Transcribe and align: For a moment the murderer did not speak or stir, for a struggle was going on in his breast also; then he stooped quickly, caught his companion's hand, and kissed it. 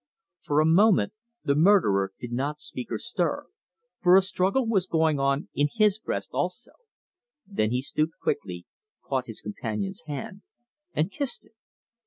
For 0.41 0.59
a 0.59 0.65
moment 0.65 1.13
the 1.43 1.53
murderer 1.53 2.11
did 2.19 2.31
not 2.31 2.59
speak 2.59 2.91
or 2.91 2.97
stir, 2.97 3.45
for 4.01 4.17
a 4.17 4.23
struggle 4.23 4.65
was 4.65 4.87
going 4.87 5.19
on 5.19 5.49
in 5.53 5.67
his 5.71 5.99
breast 5.99 6.31
also; 6.33 6.71
then 7.45 7.69
he 7.69 7.81
stooped 7.83 8.17
quickly, 8.19 8.65
caught 9.05 9.27
his 9.27 9.41
companion's 9.41 10.01
hand, 10.07 10.41
and 10.95 11.11
kissed 11.11 11.45
it. 11.45 11.53